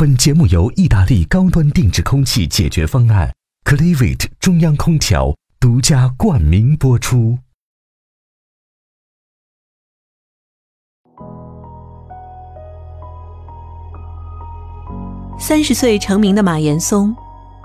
[0.00, 3.30] 本节目由意大利高端定制空气解决方案
[3.66, 7.36] c l e v i t 中央空调独家冠名播出。
[15.38, 17.14] 三十岁成名的马岩松，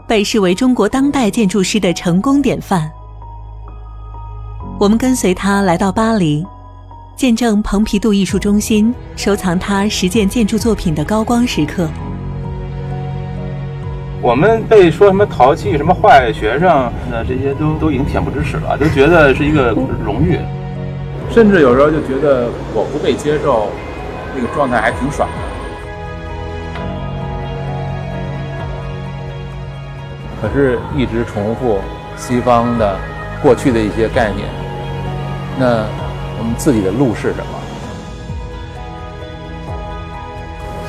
[0.05, 2.91] 被视为中国当代建筑师的成功典范。
[4.77, 6.45] 我们跟随他来到巴黎，
[7.15, 11.89] 见证蓬皮杜艺术中心收藏他十件建筑作品的高光时刻。
[14.25, 19.69] 我们被说什么淘气、什么坏学生，那这些都都已经恬不知耻了，都觉得是一个
[20.03, 20.39] 荣誉，
[21.29, 23.67] 甚至有时候就觉得我不被接受，
[24.35, 25.35] 那个状态还挺爽的。
[30.41, 31.77] 可是，一直重复
[32.17, 32.97] 西方的
[33.43, 34.47] 过去的一些概念。
[35.59, 35.85] 那
[36.39, 37.61] 我们自己的路是什么？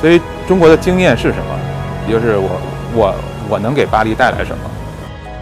[0.00, 1.60] 所以，中国的经验是什么？
[2.08, 2.58] 也就是我，
[2.96, 3.14] 我，
[3.46, 4.64] 我能给巴黎带来什么？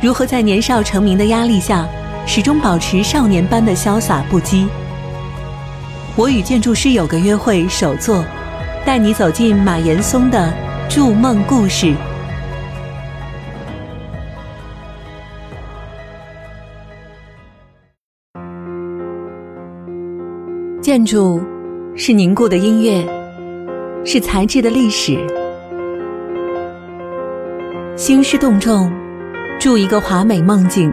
[0.03, 1.87] 如何在年少成名的压力下，
[2.27, 4.67] 始终保持少年般的潇洒不羁？
[6.17, 8.25] 我与建筑师有个约会首座，
[8.85, 10.53] 带你走进马岩松的
[10.89, 11.95] 筑梦故事。
[20.83, 21.41] 建筑
[21.97, 23.07] 是凝固的音乐，
[24.05, 25.44] 是材质的历史。
[28.07, 28.93] 兴师动众，
[29.59, 30.93] 筑一个华美梦境。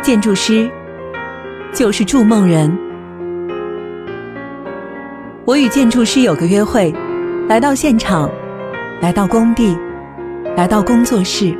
[0.00, 0.66] 建筑师
[1.74, 2.74] 就是筑梦人。
[5.44, 6.90] 我与建筑师有个约会，
[7.46, 8.30] 来到现场，
[9.02, 9.76] 来到工地，
[10.56, 11.54] 来到工作室，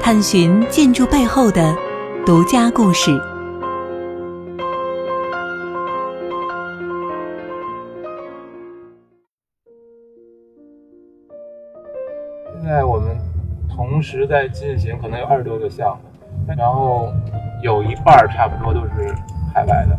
[0.00, 1.72] 探寻建筑背后的
[2.26, 3.16] 独家故事。
[12.64, 13.14] 在我们
[13.68, 17.12] 同时在进行，可能有二十多个项目，然后
[17.62, 19.14] 有一半儿差不多都是
[19.52, 19.98] 海外的。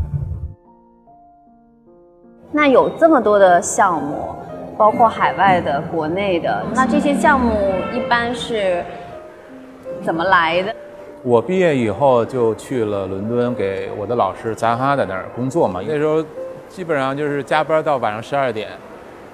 [2.52, 4.34] 那有这么多的项目，
[4.78, 7.54] 包括海外的、国内的，那这些项目
[7.94, 8.84] 一般是
[10.02, 10.74] 怎么来的？
[11.22, 15.82] 我毕业以后就去了伦敦，给我的老师扎哈在那儿工作嘛。
[15.86, 16.24] 那时候
[16.68, 18.70] 基本上就是加班到晚上十二点，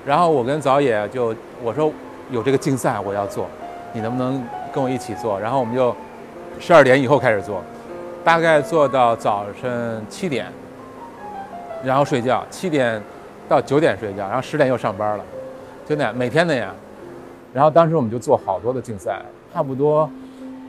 [0.05, 1.89] 然后我跟早野就我说。
[2.31, 3.45] 有这个竞赛，我要做，
[3.91, 4.41] 你能不能
[4.73, 5.37] 跟我一起做？
[5.37, 5.93] 然后我们就
[6.59, 7.61] 十二点以后开始做，
[8.23, 10.45] 大概做到早晨七点，
[11.83, 13.01] 然后睡觉，七点
[13.49, 15.23] 到九点睡觉，然后十点又上班了，
[15.85, 16.73] 就那样，每天那样。
[17.53, 19.21] 然后当时我们就做好多的竞赛，
[19.53, 20.09] 差不多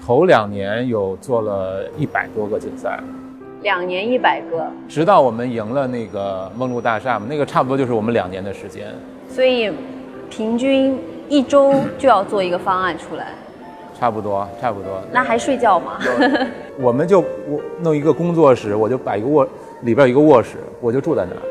[0.04, 2.98] 头两年有做了一百多个竞赛，
[3.62, 8.88] 两年一百个，直到我们赢了那个梦露大厦嘛，那个差不多就是我们两年的时间。
[9.28, 9.72] 所以
[10.28, 10.98] 平均。
[11.28, 13.28] 一周就要做一个方案出来，
[13.99, 15.00] 差不多，差不多。
[15.12, 15.99] 那还睡觉吗？
[16.78, 19.47] 我们就我弄一个工作室，我就摆一个卧
[19.83, 21.43] 里边一个卧室，我就住在那儿。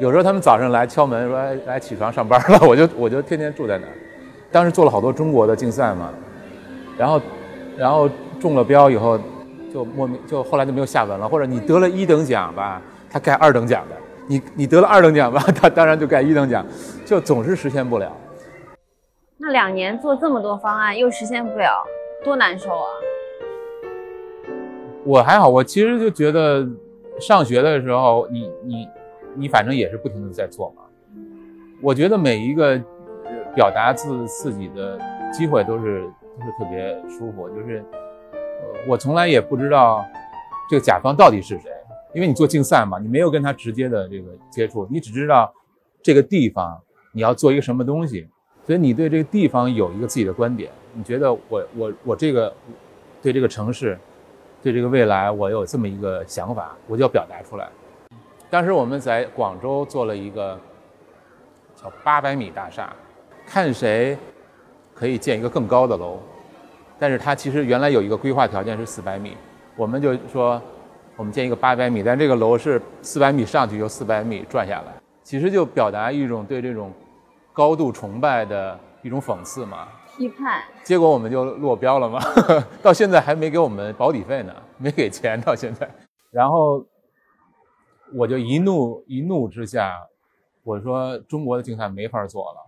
[0.00, 2.58] 有时候他们早上来敲门说：“哎，来起床上班了。
[2.66, 3.92] ”我就我就天天住在那儿。
[4.50, 6.10] 当时做了好多中国的竞赛嘛，
[6.96, 7.20] 然后
[7.76, 8.08] 然后
[8.40, 9.18] 中了标以后，
[9.72, 11.28] 就莫名就后来就没有下文了。
[11.28, 16.64] 或者你得了一等奖吧，他盖二等奖的；你你得了二等奖吧，他当然就盖一等奖，
[17.04, 18.10] 就总是实现不了。
[19.42, 21.82] 那两年做这么多方案又实现不了，
[22.22, 22.88] 多难受啊！
[25.02, 26.68] 我还好，我其实就觉得，
[27.18, 28.88] 上学的时候，你你
[29.34, 30.82] 你反正也是不停的在做嘛。
[31.80, 32.78] 我觉得每一个
[33.54, 35.00] 表达自自己的
[35.32, 36.02] 机会都是
[36.38, 37.82] 都是特别舒服，就是
[38.86, 40.04] 我从来也不知道
[40.68, 41.70] 这个甲方到底是谁，
[42.12, 45.50] 因为你做竞赛嘛，你没有跟他直接的这个接触，你只知道
[46.02, 46.78] 这个地方
[47.14, 48.28] 你要做一个什么东西。
[48.70, 52.54] 所以你对这个地方有一个自己的观点，你觉得我我我这个
[53.20, 53.98] 对这个城市，
[54.62, 57.68] 对这个未来，我有这么一个想法，我就要表达出来。
[58.48, 60.56] 当时我们在广州做了一个
[61.74, 62.94] 叫八百米大厦，
[63.44, 64.16] 看谁
[64.94, 66.20] 可以建一个更高的楼，
[66.96, 69.36] 但是它其实原来有一个规划条件是四百米，
[69.74, 70.62] 我们就说
[71.16, 74.94] 我们建一个八百米，但这个楼是四百米上去又四百米转下来，
[75.24, 76.92] 其实就表达一种对这种。
[77.52, 80.62] 高度崇拜的一种讽刺嘛，批判。
[80.82, 82.20] 结果我们就落标了嘛，
[82.82, 85.90] 到现在还没给我们保底费呢，没给钱到现在。
[86.30, 86.84] 然后
[88.14, 90.06] 我就一怒一怒之下，
[90.62, 92.58] 我说中国的竞赛没法做了，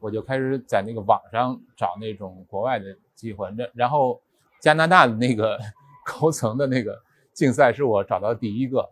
[0.00, 3.46] 我就开始在那个网上找那种国外的机会。
[3.56, 4.20] 然然后
[4.58, 5.58] 加拿大的那个
[6.04, 6.98] 高层的那个
[7.32, 8.88] 竞赛是我找到第一个，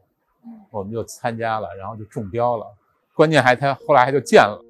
[0.71, 2.67] 我们就参加了，然后就中标了。
[3.15, 4.62] 关键还他后来还就建了。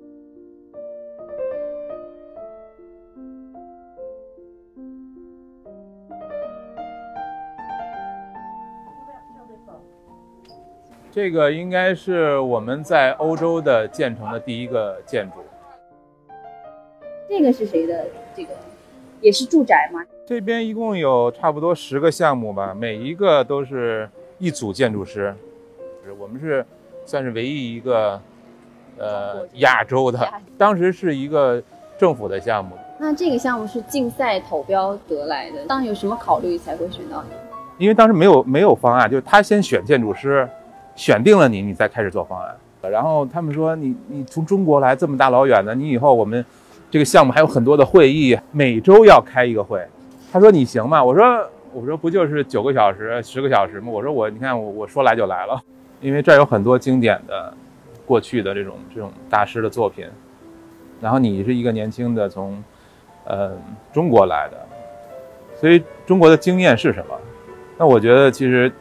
[11.19, 15.38] 这个应该是我们在欧洲的建成的第一个建筑。
[17.29, 18.06] 这个是谁的？
[18.37, 18.50] 这个
[19.20, 20.00] 也是住宅吗？
[20.25, 25.35] 这边一共有差不多十个项目吧，每一个都是一组建筑师。
[26.20, 26.65] 我们是
[27.05, 28.20] 算是唯一一个
[28.97, 30.20] 呃亚洲的，
[30.56, 31.61] 当时是一个
[31.99, 32.76] 政府的项目。
[32.97, 37.85] 那这个项目是竞赛投标得来的，当有什么考虑才会选到你？
[37.85, 40.49] 因为当时没有没有方案，就是他先选建筑师，
[40.99, 42.55] 选定了你，你再开始做方案。
[42.91, 46.45] 然后他们说你你从中国来这么大老远的，你以后我们。
[46.91, 49.87] 这个项目还有很多的会议，每周要开一个会。
[50.33, 51.05] 他说你行吗？
[51.05, 51.23] 我说
[51.75, 53.89] 我说不就是九个小时、十个小时吗？
[53.91, 55.62] 我说我你看我我说来就来了，
[56.00, 57.53] 因为这儿有很多经典的
[58.06, 60.06] 过去的这种这种大师的作品。
[60.99, 62.65] 然后你是一个年轻的从
[63.27, 63.53] 呃
[63.93, 64.56] 中国来的，
[65.61, 67.15] 所以中国的经验是什么？
[67.77, 68.73] 那我觉得其实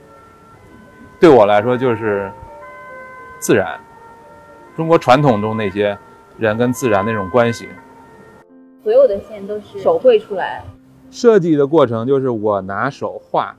[1.19, 2.31] 对我来说就是
[3.39, 3.79] 自然，
[4.75, 5.97] 中国传统中那些
[6.37, 7.67] 人跟自然那种关系。
[8.83, 10.63] 所有的线都是手绘出来，
[11.09, 13.55] 设计的过程就是我拿手画，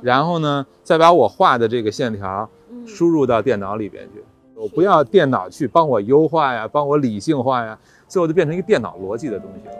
[0.00, 2.48] 然后呢，再把我画的这个线条
[2.86, 4.22] 输入到电脑里边去。
[4.54, 9.74] 我不要电脑去帮我优化呀，帮我理性化呀，最后就变成一个电脑逻辑的东西了。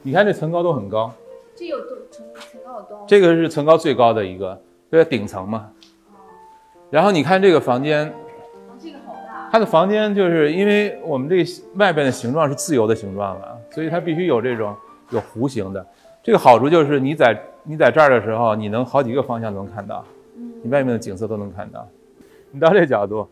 [0.00, 1.12] 你看这层高都很高，
[1.54, 2.24] 这有多层？
[3.06, 4.60] 这个是层高最高的一个，
[4.90, 5.70] 这个顶层嘛。
[6.90, 8.12] 然后你看这个房间。
[9.52, 11.44] 它的房间就是因为我们这
[11.76, 14.74] 外边的形状是自由的形状了，所以它必须有这种
[15.10, 15.86] 有弧形的。
[16.24, 20.04] 这个好处就是你在你在这儿的时候，你能好几个方向都能看到，
[20.60, 21.86] 你外面的景色都能看到。
[22.50, 23.28] 你到这角度，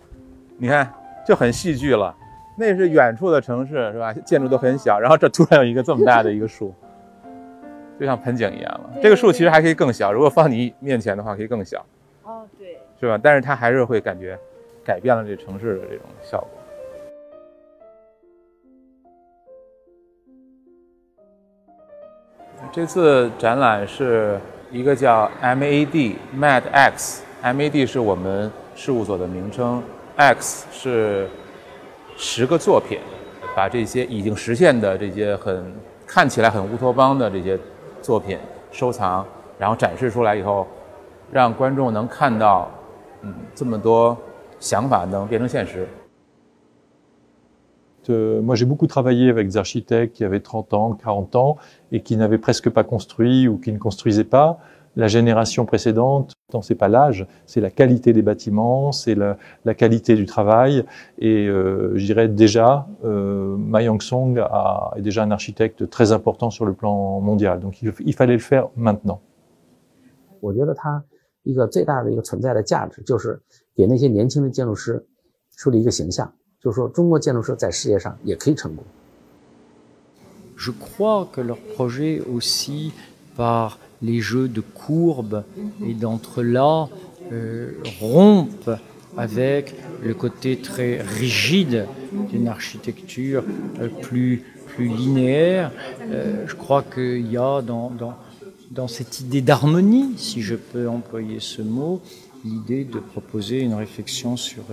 [0.58, 0.88] 你看
[1.26, 2.14] 就很戏剧了。
[2.56, 4.12] 那是远处的城市是吧？
[4.12, 6.72] 建筑都很小，然后这突然有一个这么大的一个树，
[8.02, 8.90] 就像盆景一样了。
[9.00, 11.86] 这个树其实还可以更小，如果放你面前的话可以更小。
[12.24, 13.16] 哦，对，是吧？
[13.22, 14.36] 但是它还是会感觉。
[14.84, 16.48] 改变了这城市的这种效果。
[22.72, 24.40] 这次展览是
[24.72, 29.80] 一个叫 MAD Mad X，MAD 是我们事务所的名称
[30.16, 31.28] ，X 是
[32.16, 32.98] 十个作品，
[33.54, 35.72] 把这些已经实现的这些很
[36.04, 37.56] 看起来很乌托邦的这些
[38.01, 38.37] 作品
[38.71, 39.25] 收藏，
[39.57, 40.67] 然后展示出来以后，
[41.31, 42.69] 让观众能看到，
[43.21, 44.17] 嗯，这么多。
[48.09, 51.57] moi, j'ai beaucoup travaillé avec des architectes qui avaient 30 ans, 40 ans
[51.91, 54.57] et qui n'avaient presque pas construit ou qui ne construisaient pas.
[54.95, 60.25] La génération précédente, c'est pas l'âge, c'est la qualité des bâtiments, c'est la, qualité du
[60.25, 60.85] travail.
[61.19, 64.39] Et euh, je dirais déjà, euh, Ma Yong-song
[64.95, 67.59] est déjà un architecte très important sur le plan mondial.
[67.59, 69.19] Donc il, il fallait le faire maintenant.
[71.47, 73.41] 一个最大的一个存在的价值，就是
[73.73, 75.01] 给那些年轻的建筑师
[75.55, 76.29] 树立一个形象，
[76.59, 78.83] 就是说中国建筑师在世界上也可以成功。
[80.57, 82.91] Je crois que leur projet aussi
[83.37, 85.43] par les jeux de courbes
[85.85, 86.87] et d'entre-là
[87.99, 88.77] rompent
[89.17, 91.87] avec le côté très rigide
[92.29, 93.43] d'une architecture
[94.01, 95.71] plus plus linéaire.
[96.45, 98.15] Je crois qu'il y a dans dans
[98.69, 102.01] dans cette idée d'harmonie, si je peux employer ce mot,
[102.43, 104.63] l'idée de proposer une réflexion sur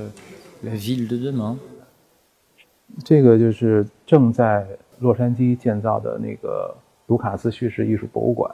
[0.63, 1.57] la ville de demain.
[3.05, 4.65] 这个就是正在
[5.01, 6.73] 洛杉矶建造的那个
[7.07, 8.49] 卢卡斯叙事艺术博物馆，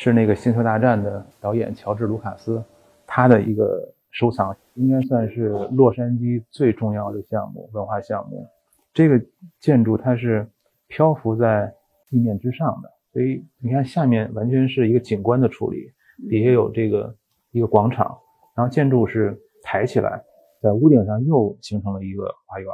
[0.00, 2.62] 是那个《星球大战》的导演乔治·卢卡斯
[3.04, 8.46] 他的一个收藏，应该算是洛杉矶最重要的项目文化项目。
[8.94, 9.20] 这个
[9.58, 10.48] 建筑它是
[10.86, 11.74] 漂浮在
[12.08, 12.88] 地面之上的。
[13.12, 15.90] 所以你看，下面完全是一个景观的处理，
[16.30, 17.12] 底下有这个
[17.50, 18.16] 一个广场，
[18.54, 20.22] 然后建筑是抬起来，
[20.62, 22.68] 在屋顶上又形成了一个花园，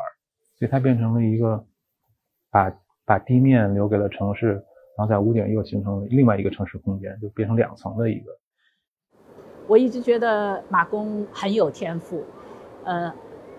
[0.59, 1.65] 所以它变成了一个
[2.51, 2.71] 把
[3.07, 4.63] 把地面留给了城市，
[4.97, 8.31] 然后在屋顶又形成了另外一个城市空间，就变成两层的一个。
[9.67, 12.23] 我一直觉得马工很有天赋，
[12.85, 13.13] 呃，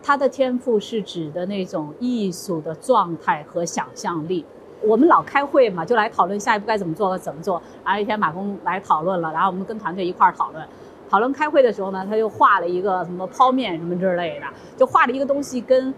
[0.04, 4.46] 他的天赋是指的那种艺术的状态和想象力。
[4.84, 7.60] 我们老开会嘛，就来讨论下一步该怎么做，怎么做。
[7.84, 10.64] 然后一天马工来讨论了，然后我们跟团队一块儿讨论。
[11.10, 14.46] 讨论开会的时候呢，他就画了一个什么泡面什么之类的，
[14.78, 15.92] 就画了一个东西，跟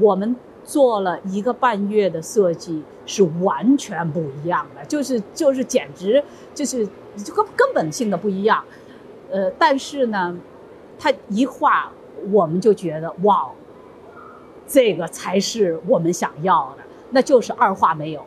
[0.00, 0.36] 我们
[0.66, 6.84] 做了一个半月的设计是完全不一样的，就是就是简直就是
[7.34, 8.62] 根根本性的不一样。
[9.30, 10.36] 呃，但是呢，
[10.98, 11.90] 他一画，
[12.32, 13.48] 我们就觉得哇，
[14.66, 16.82] 这个才是我们想要的。
[17.10, 18.24] 那就是二话没有，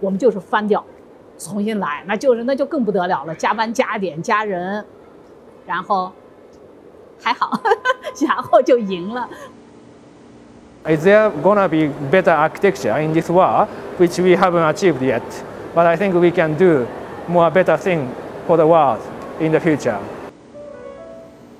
[0.00, 0.84] 我们就是翻掉，
[1.38, 4.84] 重新来，那就是那就更不得了了，加班加点加人，
[5.64, 6.10] 然后
[7.20, 7.60] 还好，
[8.26, 9.28] 然后就赢了。
[10.84, 15.22] Is there gonna be better architecture in this world, which we haven't achieved yet?
[15.72, 16.86] But I think we can do
[17.28, 18.08] more better thing
[18.48, 18.98] for the world
[19.38, 19.96] in the future.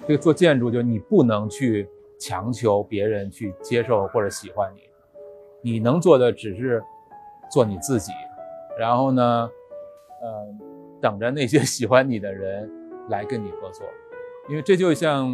[0.08, 1.88] 这个做建筑，就你不能去
[2.18, 6.82] 强求别人去接受或者喜欢你，你能做的只是
[7.48, 8.10] 做你自己，
[8.76, 9.48] 然后呢，
[10.20, 10.46] 呃，
[11.00, 12.68] 等着那些喜欢你的人
[13.08, 13.86] 来跟你合作，
[14.48, 15.28] 因为这就像，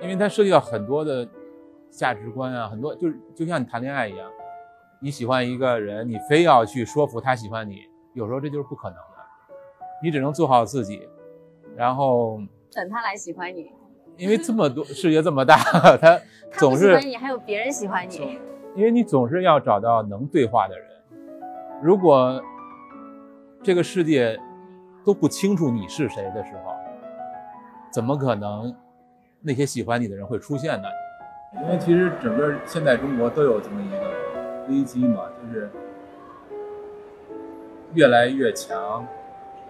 [0.00, 1.28] 因为它涉及到很多的
[1.90, 4.30] 价值观啊，很多就是就像你谈恋爱一样，
[5.00, 7.80] 你喜欢一个人，你非要去说服他喜欢你，
[8.14, 9.24] 有时候这就是不可能的，
[10.02, 11.08] 你只能做好自己，
[11.76, 12.40] 然后。
[12.70, 13.72] 等他来喜欢你，
[14.16, 15.56] 因为这么多世界这么大，
[15.96, 16.20] 他
[16.58, 18.38] 总是他喜欢你，还有别人喜欢你。
[18.76, 20.86] 因为你总是要找到能对话的人。
[21.82, 22.40] 如果
[23.62, 24.38] 这个世界
[25.04, 26.72] 都不清楚你是谁的时候，
[27.90, 28.72] 怎么可能
[29.40, 30.88] 那些喜欢你的人会出现呢？
[31.54, 35.70] 因为其实整个现在中国都有这么一个危机嘛，就是
[37.94, 39.06] 越来越强，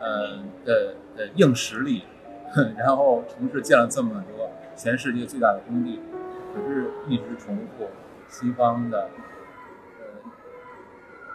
[0.00, 2.04] 呃的的硬实力。
[2.78, 6.00] 然后城市建了这么多全世界最大的工地，
[6.54, 7.86] 可是一直重复
[8.26, 9.10] 西方的
[10.00, 10.30] 呃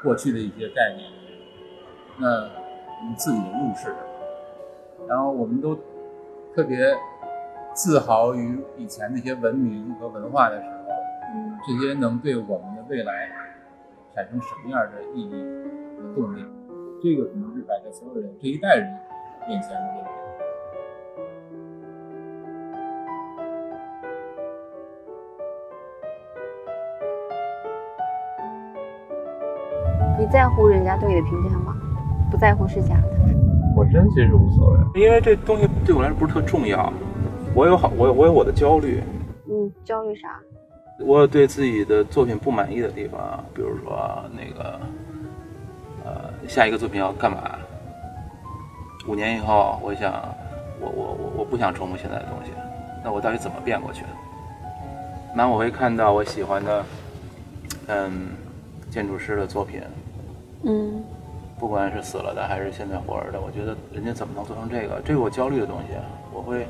[0.02, 1.08] 过去的一些概念。
[2.18, 3.98] 那我们自己的路是什么？
[5.08, 5.78] 然后我们都
[6.56, 6.98] 特别
[7.74, 10.74] 自豪于以前那些文明和文化的时候，
[11.36, 13.30] 嗯，这些能对我们的未来
[14.14, 15.34] 产生什么样的意义
[16.00, 16.46] 和动力？
[17.04, 18.88] 这个可能是摆在所有人这一代人
[19.48, 20.10] 面前的问题。
[30.20, 31.76] 你在乎人家对你的评价吗？
[32.30, 33.10] 不在乎是假的。
[33.76, 36.94] 我真其实无所谓，因为这东西对我来说不是特重要。
[37.56, 39.04] 我有好，我有我有我的焦虑。
[39.48, 40.40] 嗯，焦虑啥？
[41.00, 44.80] 我有对自己的作品不满意的地方，比如说那个，
[46.04, 47.58] 呃，下一个作品要干嘛？
[49.08, 50.14] 五年以后，我想，
[50.80, 52.52] 我我我我不想重复现在的东西，
[53.04, 54.04] 那我到底怎么变过去？
[55.36, 56.86] 那我会看到我喜欢的，
[57.88, 58.30] 嗯，
[58.90, 59.82] 建筑师的作品，
[60.64, 61.04] 嗯，
[61.60, 65.02] 不管是死了的还是现在活着的，我觉得人家怎么能做成这个？
[65.04, 65.98] 这个我焦虑的东西，
[66.32, 66.66] 我会，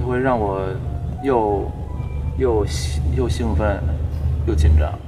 [0.00, 0.66] 又会让我
[1.22, 1.70] 又
[2.38, 2.66] 又
[3.16, 3.82] 又兴奋
[4.46, 5.03] 又紧张。